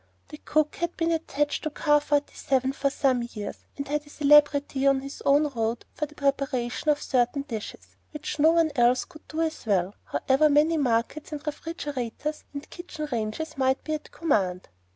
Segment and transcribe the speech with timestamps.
[0.29, 4.09] The cook had been attached to Car Forty seven for some years, and had a
[4.09, 9.05] celebrity on his own road for the preparation of certain dishes, which no one else
[9.05, 14.09] could do as well, however many markets and refrigerators and kitchen ranges might be at
[14.09, 14.69] command.